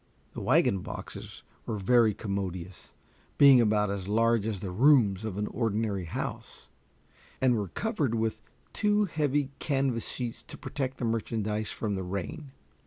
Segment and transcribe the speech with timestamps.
[0.33, 2.89] The wagon boxes were very commodious,
[3.37, 6.69] being about as large as the rooms of an ordinary house,
[7.39, 8.41] and were covered with
[8.73, 12.49] two heavy canvas sheets to protect the merchandise from the rain.